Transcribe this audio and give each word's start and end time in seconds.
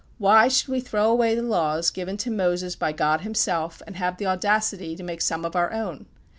Why 0.17 0.47
should 0.47 0.69
we 0.69 0.79
throw 0.79 1.11
away 1.11 1.35
the 1.35 1.43
laws 1.43 1.91
given 1.91 2.17
to 2.25 2.31
Moses 2.31 2.75
by 2.75 2.91
God 2.91 3.21
himself, 3.21 3.83
and 3.85 3.97
have 3.97 4.17
the 4.17 4.25
audacity 4.25 4.95
to 4.95 5.03
make 5.03 5.21
some 5.21 5.45
of 5.45 5.55
our 5.55 5.71
own? 5.71 6.07